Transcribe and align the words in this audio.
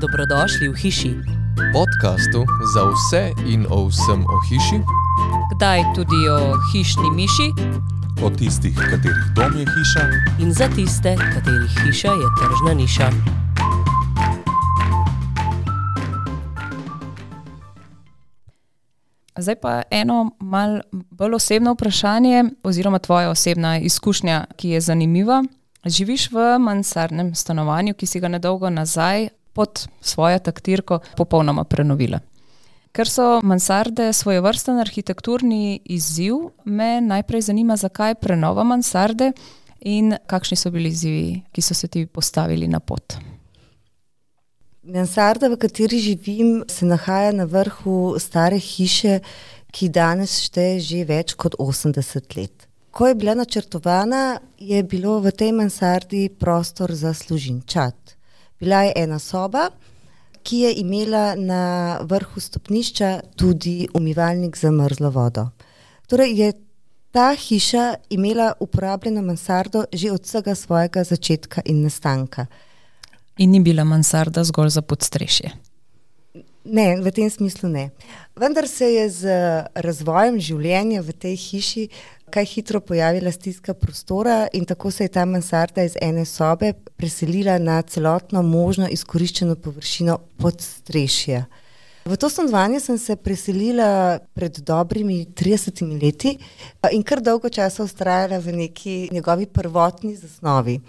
Dobrodošli 0.00 0.68
v 0.68 0.74
hiši, 0.78 1.12
podkastu 1.72 2.46
za 2.74 2.82
vse 2.86 3.22
in 3.46 3.66
o 3.70 3.90
vsem 3.90 4.22
o 4.22 4.36
hiši, 4.46 4.78
kdaj 5.56 5.82
tudi 5.94 6.20
o 6.30 6.54
hišni 6.72 7.10
miši 7.10 7.48
o 8.22 8.30
tistih, 8.30 8.74
katerih 8.78 9.26
dom 9.34 9.58
je 9.58 9.66
hiša, 9.66 10.02
in 10.38 10.52
za 10.54 10.68
tiste, 10.76 11.16
katerih 11.16 11.70
hiša 11.82 12.08
je 12.08 12.28
tržna 12.38 12.74
niša. 12.74 13.10
Zdaj 19.38 19.56
pa 19.60 19.82
eno 19.90 20.30
malo 20.40 20.80
bolj 20.92 21.34
osebno 21.34 21.72
vprašanje, 21.72 22.44
oziroma 22.62 22.98
tvoja 22.98 23.30
osebna 23.30 23.78
izkušnja, 23.78 24.44
ki 24.56 24.68
je 24.68 24.80
zanimiva. 24.80 25.44
Živiš 25.84 26.30
v 26.30 26.58
mansardnem 26.58 27.34
stanovanju, 27.34 27.94
ki 27.94 28.06
si 28.06 28.20
ga 28.20 28.28
nedolgo 28.28 28.70
nazaj 28.70 29.28
pod 29.52 29.86
svojo 30.00 30.38
taktirko 30.38 31.00
popolnoma 31.16 31.64
prenovila. 31.64 32.20
Ker 32.92 33.08
so 33.08 33.40
mansarde 33.44 34.12
svoje 34.12 34.40
vrsten 34.40 34.80
arhitekturni 34.80 35.80
izziv, 35.84 36.34
me 36.64 37.00
najprej 37.00 37.48
zanima, 37.50 37.76
zakaj 37.76 38.14
prenova 38.14 38.64
mansarde 38.64 39.32
in 39.80 40.16
kakšni 40.26 40.56
so 40.56 40.70
bili 40.74 40.88
izzivi, 40.88 41.42
ki 41.52 41.62
so 41.62 41.74
se 41.74 41.88
ti 41.88 42.06
postavili 42.06 42.68
na 42.68 42.80
pot. 42.80 43.18
Mansarda, 44.82 45.50
v 45.52 45.58
kateri 45.60 45.98
živim, 46.00 46.64
se 46.68 46.86
nahaja 46.86 47.32
na 47.32 47.44
vrhu 47.44 48.16
stare 48.18 48.58
hiše, 48.58 49.18
ki 49.70 49.90
danes 49.92 50.38
šteje 50.46 50.80
že 50.80 51.04
več 51.04 51.34
kot 51.36 51.58
80 51.60 52.36
let. 52.38 52.64
Ko 52.90 53.06
je 53.06 53.14
bila 53.14 53.34
načrtovana, 53.36 54.40
je 54.58 54.80
bilo 54.82 55.20
v 55.20 55.30
tej 55.30 55.52
mansardi 55.52 56.28
prostor 56.32 56.94
za 56.96 57.12
služinčat. 57.14 58.07
Bila 58.60 58.82
je 58.82 58.92
ena 58.96 59.18
soba, 59.18 59.70
ki 60.42 60.58
je 60.58 60.74
imela 60.80 61.34
na 61.34 61.98
vrhu 62.02 62.40
stopnišča 62.40 63.20
tudi 63.36 63.88
umivalnik 63.94 64.56
za 64.56 64.70
mrzlo 64.70 65.10
vodo. 65.10 65.48
Torej 66.06 66.40
je 66.40 66.52
ta 67.10 67.34
hiša 67.34 67.94
imela 68.10 68.52
uporabljeno 68.60 69.22
mansardo 69.22 69.84
že 69.92 70.12
od 70.12 70.22
vsega 70.22 70.54
svojega 70.54 71.04
začetka 71.04 71.62
in 71.64 71.82
nastanka. 71.82 72.46
In 73.38 73.50
ni 73.50 73.60
bila 73.60 73.84
mansarda 73.84 74.44
zgolj 74.44 74.68
za 74.68 74.82
podstrešje. 74.82 75.67
Ne, 76.68 77.00
v 77.00 77.10
tem 77.10 77.30
smislu 77.30 77.68
ne. 77.68 77.90
Vendar 78.36 78.68
se 78.68 78.86
je 78.92 79.04
z 79.10 79.36
razvojem 79.74 80.36
življenja 80.40 81.00
v 81.02 81.14
tej 81.16 81.36
hiši 81.36 81.84
kaj 82.30 82.44
hitro 82.44 82.80
pojavila 82.80 83.32
stiska 83.32 83.74
prostora 83.74 84.48
in 84.52 84.64
tako 84.64 84.90
se 84.90 85.04
je 85.04 85.08
ta 85.08 85.24
mansarda 85.24 85.82
iz 85.82 85.96
ene 86.00 86.24
sobe 86.24 86.72
preselila 86.96 87.58
na 87.58 87.82
celotno 87.82 88.42
možno 88.42 88.88
izkoriščeno 88.88 89.56
površino 89.56 90.18
podstrešja. 90.36 91.44
V 92.04 92.16
to 92.16 92.28
stanovanje 92.30 92.80
sem 92.80 92.98
se 92.98 93.16
preselila 93.16 94.18
pred 94.34 94.58
dobrimi 94.58 95.26
30 95.26 95.82
leti 96.02 96.38
in 96.92 97.02
kar 97.02 97.20
dolgo 97.20 97.48
časa 97.48 97.84
ustrajala 97.84 98.38
v 98.38 98.52
neki 98.52 99.08
njegovi 99.12 99.46
prvotni 99.46 100.16
zasnovi. 100.16 100.80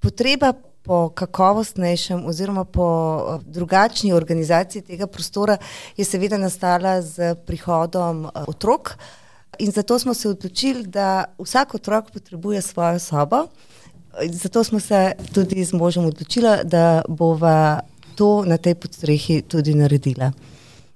Potreba 0.00 0.52
po 0.90 1.08
kakovostnejšem 1.14 2.26
oziroma 2.26 2.64
po 2.64 2.86
eh, 3.22 3.42
drugačni 3.46 4.12
organizaciji 4.12 4.82
tega 4.82 5.06
prostora 5.06 5.54
je 5.96 6.04
seveda 6.04 6.38
nastala 6.38 6.98
z 7.02 7.34
prihodom 7.46 8.24
eh, 8.26 8.42
otrok. 8.50 8.96
In 9.58 9.70
zato 9.70 9.98
smo 9.98 10.14
se 10.14 10.28
odločili, 10.28 10.86
da 10.86 11.24
vsak 11.38 11.74
otrok 11.74 12.10
potrebuje 12.10 12.62
svojo 12.62 12.98
sobo. 12.98 13.44
Zato 14.32 14.64
smo 14.64 14.80
se 14.80 15.12
tudi 15.34 15.64
z 15.64 15.72
možem 15.72 16.04
odločili, 16.04 16.56
da 16.64 17.02
bova 17.08 17.80
to 18.14 18.42
na 18.46 18.56
tej 18.56 18.74
podstrehi 18.74 19.42
tudi 19.42 19.74
naredila. 19.74 20.32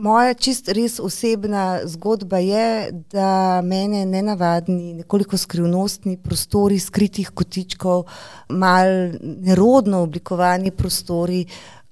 Moja 0.00 0.32
čist 0.32 0.70
res 0.72 0.94
osebna 1.02 1.82
zgodba 1.84 2.38
je, 2.40 2.88
da 3.12 3.60
mene 3.60 4.06
nenavadni, 4.08 4.94
nekoliko 5.02 5.36
skrivnostni 5.36 6.16
prostori, 6.24 6.78
skritih 6.80 7.28
kotičkov, 7.36 8.06
mal 8.48 8.88
nerodno 9.20 10.00
oblikovani 10.06 10.72
prostori 10.72 11.42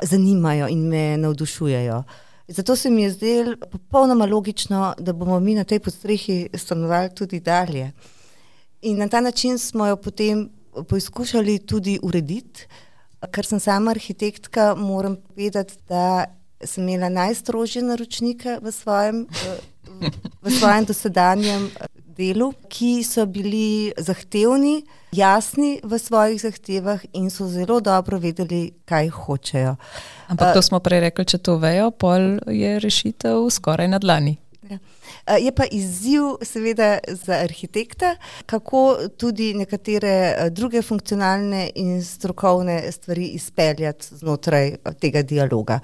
zanimajo 0.02 0.70
in 0.72 0.86
me 0.88 1.02
navdušujejo. 1.20 2.02
Zato 2.48 2.76
se 2.76 2.90
mi 2.90 3.02
je 3.02 3.10
zdelo 3.10 3.56
popolnoma 3.70 4.26
logično, 4.26 4.94
da 4.98 5.12
bomo 5.12 5.40
mi 5.40 5.54
na 5.54 5.64
tej 5.64 5.82
podstrehi 5.84 6.48
stanovali 6.54 7.12
tudi 7.14 7.40
dalje. 7.40 7.90
In 8.82 8.98
na 8.98 9.08
ta 9.08 9.20
način 9.20 9.58
smo 9.58 9.86
jo 9.86 9.96
potem 9.96 10.48
poizkušali 10.88 11.58
tudi 11.58 11.98
urediti. 12.02 12.66
Ker 13.32 13.44
sem 13.44 13.60
sama 13.60 13.90
arhitektka, 13.90 14.74
moram 14.74 15.16
povedati, 15.16 15.74
da 15.88 16.37
sem 16.64 16.88
imela 16.88 17.08
najstrožje 17.08 17.82
naročnike 17.82 18.58
v 18.62 18.72
svojem, 18.72 19.26
v, 19.30 20.10
v 20.42 20.50
svojem 20.50 20.84
dosedanjem 20.84 21.70
delu, 22.18 22.50
ki 22.68 23.04
so 23.06 23.26
bili 23.26 23.92
zahtevni, 23.94 24.82
jasni 25.14 25.78
v 25.84 25.98
svojih 25.98 26.40
zahtevah 26.42 27.04
in 27.12 27.30
so 27.30 27.46
zelo 27.46 27.78
dobro 27.80 28.18
vedeli, 28.18 28.72
kaj 28.84 29.08
hočejo. 29.08 29.76
Ampak 30.28 30.54
to 30.54 30.62
smo 30.62 30.82
prej 30.82 31.06
rekli, 31.06 31.24
če 31.24 31.38
to 31.38 31.56
vejo, 31.62 31.92
pol 31.94 32.42
je 32.50 32.78
rešitev 32.82 33.46
skoraj 33.54 33.88
na 33.88 34.02
dlani. 34.02 34.34
Ja. 34.70 34.78
Je 35.36 35.52
pa 35.52 35.64
izziv, 35.70 36.22
seveda, 36.42 36.98
za 37.08 37.32
arhitekta, 37.44 38.16
kako 38.46 38.96
tudi 39.16 39.54
nekatere 39.54 40.50
druge 40.50 40.82
funkcionalne 40.82 41.70
in 41.74 42.04
strokovne 42.04 42.92
stvari 42.92 43.26
izpeljati 43.38 44.14
znotraj 44.14 44.76
tega 45.00 45.22
dialoga. 45.22 45.80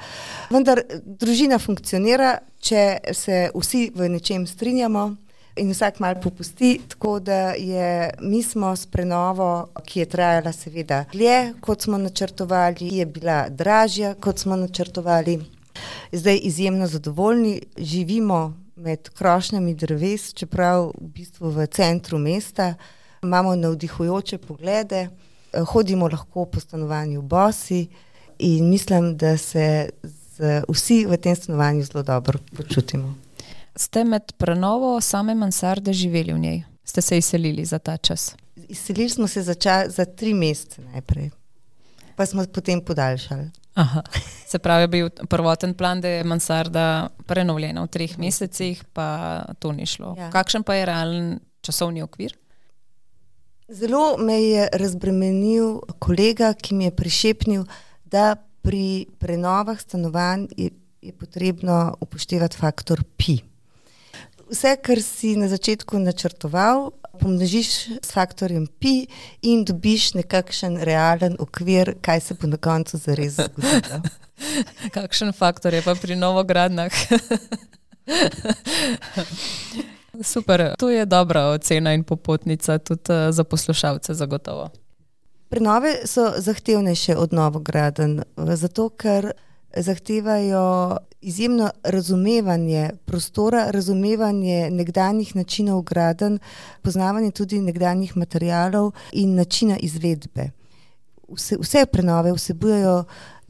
Vendar 0.51 0.83
družina 1.05 1.59
funkcionira, 1.59 2.39
če 2.61 2.85
se 3.13 3.49
vsi 3.55 3.91
v 3.95 4.09
nečem 4.17 4.47
strinjamo. 4.47 5.11
In 5.57 5.69
vsak 5.71 6.01
malo 6.03 6.19
popusti, 6.19 6.81
tako 6.89 7.21
da 7.23 7.53
je, 7.55 8.11
mi 8.27 8.43
smo 8.43 8.73
s 8.77 8.89
prenovo, 8.91 9.69
ki 9.87 10.01
je 10.01 10.07
trajala, 10.11 10.53
seveda, 10.53 11.05
dlje, 11.13 11.53
kot 11.63 11.87
smo 11.87 11.99
načrtovali, 11.99 12.89
je 12.99 13.07
bila 13.07 13.45
dražja, 13.49 14.17
kot 14.19 14.43
smo 14.43 14.57
načrtovali. 14.59 15.39
Zdaj 16.13 16.41
izjemno 16.43 16.87
zadovoljni, 16.87 17.61
živimo 17.79 18.64
med 18.77 19.09
krošnjami 19.09 19.75
dreves, 19.75 20.33
čeprav 20.35 20.91
v 21.01 21.09
bistvu 21.15 21.51
v 21.51 21.67
centru 21.67 22.19
mesta, 22.19 22.75
imamo 23.23 23.57
navdihujoče 23.57 24.39
poglede, 24.39 25.09
hodimo 25.67 26.09
lahko 26.09 26.45
po 26.45 26.61
stanovanju 26.61 27.23
bosi 27.23 27.87
in 28.39 28.71
mislim, 28.71 29.17
da 29.17 29.37
se 29.37 29.89
z, 30.03 30.63
vsi 30.69 31.07
v 31.07 31.17
tem 31.17 31.37
stanovanju 31.37 31.85
zelo 31.85 32.03
dobro 32.03 32.39
počutimo. 32.57 33.15
Ste 33.77 34.05
med 34.05 34.33
prenovo 34.39 35.01
same 35.01 35.35
mansarde 35.35 35.93
živeli 35.93 36.33
v 36.33 36.39
njej? 36.39 36.63
Ste 36.85 37.01
se 37.01 37.19
izselili 37.19 37.65
za 37.65 37.79
ta 37.79 37.97
čas? 37.97 38.37
Izselili 38.69 39.09
smo 39.09 39.27
se 39.27 39.43
za, 39.43 39.55
čas, 39.55 39.95
za 39.95 40.05
tri 40.05 40.35
mesece 40.35 40.83
najprej, 40.83 41.31
pa 42.17 42.27
smo 42.27 42.45
potem 42.47 42.81
podaljšali. 42.81 43.51
Aha. 43.75 44.03
Se 44.47 44.59
pravi, 44.59 44.83
je 44.83 44.89
bil 44.89 45.11
prvoten 45.29 45.75
plan, 45.75 46.01
da 46.01 46.09
je 46.09 46.25
mansarda 46.25 47.09
prenovljena 47.27 47.83
v 47.83 47.91
treh 47.91 48.19
mesecih, 48.19 48.85
pa 48.93 49.43
to 49.59 49.73
ni 49.73 49.87
šlo. 49.87 50.15
Ja. 50.19 50.31
Kakšen 50.31 50.63
pa 50.63 50.75
je 50.75 50.87
realen 50.87 51.39
časovni 51.61 52.03
okvir? 52.03 52.37
Zelo 53.69 54.17
me 54.19 54.37
je 54.43 54.69
razbremenil 54.73 55.81
kolega, 55.99 56.53
ki 56.55 56.75
mi 56.75 56.85
je 56.85 56.97
prišepnil, 56.97 57.65
da 58.05 58.37
pri 58.63 59.07
prenovah 59.19 59.81
stanovanj 59.81 60.47
je, 60.57 60.71
je 61.03 61.13
potrebno 61.13 61.97
upoštevati 62.01 62.57
faktor 62.57 63.03
pi. 63.17 63.41
Vse, 64.51 64.77
kar 64.77 65.01
si 65.03 65.35
na 65.41 65.49
začetku 65.49 65.99
načrtoval, 65.99 66.93
pomnožiš 67.25 67.69
s 68.05 68.13
faktorjem 68.13 68.67
pi 68.67 69.07
in 69.43 69.65
dobiš 69.65 70.13
nekakšen 70.15 70.77
realen 70.85 71.37
okvir, 71.41 71.95
kaj 72.05 72.21
se 72.21 72.35
bo 72.37 72.51
na 72.53 72.57
koncu 72.61 73.01
zares 73.01 73.39
zgodilo. 73.41 74.03
Kakšen 74.97 75.33
faktor 75.33 75.75
je 75.75 75.83
pa 75.83 75.95
pri 75.95 76.17
novogradnjah? 76.21 76.93
Super, 80.33 80.75
to 80.79 80.91
je 80.91 81.07
dobra 81.07 81.47
ocena 81.57 81.95
in 81.95 82.05
popotnica 82.05 82.79
tudi 82.79 83.13
eh, 83.13 83.33
za 83.33 83.45
poslušalce, 83.45 84.15
zagotovo. 84.15 84.69
Prenove 85.49 85.97
so 86.05 86.33
zahtevnejše 86.37 87.17
od 87.17 87.33
novograden, 87.33 88.23
zato 88.37 88.89
ker 88.89 89.33
zahtevajo 89.77 90.97
izjemno 91.21 91.71
razumevanje 91.83 92.91
prostora, 93.05 93.71
razumevanje 93.71 94.71
nekdanjih 94.71 95.37
načinov 95.37 95.83
graden, 95.83 96.39
poznavanje 96.83 97.31
tudi 97.31 97.61
nekdanjih 97.61 98.17
materijalov 98.17 98.93
in 99.13 99.35
načina 99.35 99.77
izvedbe. 99.77 100.51
Vse, 101.29 101.57
vse 101.61 101.87
prenove 101.87 102.33
vsebujejo 102.33 103.05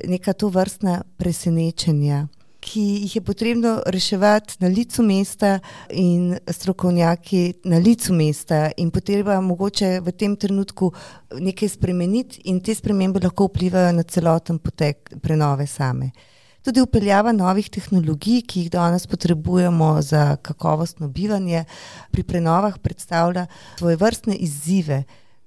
neka 0.06 0.32
to 0.32 0.49
vrstna 0.49 1.03
presenečenja. 1.17 2.26
Ki 2.64 2.82
jih 3.05 3.16
je 3.16 3.22
potrebno 3.22 3.82
reševati 3.87 4.56
na 4.61 4.69
licu 4.69 5.02
mesta 5.02 5.58
in 5.90 6.38
strokovnjaki 6.49 7.55
na 7.64 7.78
licu 7.78 8.12
mesta 8.12 8.70
in 8.76 8.90
potreba 8.90 9.40
mogoče 9.40 10.00
v 10.00 10.12
tem 10.12 10.37
trenutku 10.37 10.93
nekaj 11.40 11.69
spremeniti 11.69 12.40
in 12.49 12.61
te 12.64 12.75
spremembe 12.75 13.20
lahko 13.20 13.50
vplivajo 13.50 13.93
na 13.93 14.02
celoten 14.02 14.58
potek 14.58 15.12
prenove 15.22 15.66
same. 15.66 16.11
Tudi 16.64 16.81
upeljava 16.81 17.32
novih 17.37 17.69
tehnologij, 17.69 18.40
ki 18.49 18.62
jih 18.62 18.70
danes 18.72 19.05
potrebujemo 19.06 19.99
za 20.02 20.37
kakovostno 20.37 21.08
bivanje, 21.08 21.64
pri 22.11 22.22
prenovah 22.25 22.78
predstavlja 22.81 23.46
svoje 23.78 24.00
vrstne 24.00 24.37
izzive, 24.40 25.02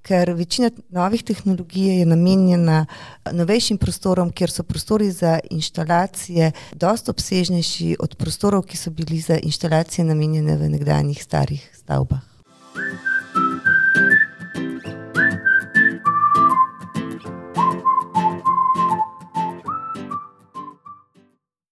ker 0.07 0.31
večina 0.33 0.69
novih 0.89 1.23
tehnologij 1.23 1.99
je 1.99 2.05
namenjena 2.05 2.85
novejšim 3.31 3.77
prostorom, 3.77 4.31
kjer 4.31 4.51
so 4.51 4.63
prostori 4.63 5.11
za 5.11 5.39
inštalacije 5.51 6.51
dosti 6.73 7.11
obsežnejši 7.11 7.95
od 7.99 8.15
prostorov, 8.15 8.63
ki 8.63 8.77
so 8.77 8.91
bili 8.91 9.19
za 9.19 9.39
inštalacije 9.43 10.05
namenjene 10.05 10.57
v 10.57 10.71
nekdanjih 10.77 11.23
starih 11.23 11.69
stavbah. 11.75 12.23